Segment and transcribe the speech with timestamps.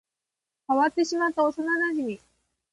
[0.67, 2.19] 変わってしまった幼馴染